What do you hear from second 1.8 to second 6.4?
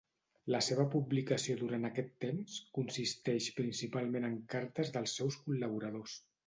aquest temps consisteix principalment en cartes dels seus col·laboradors.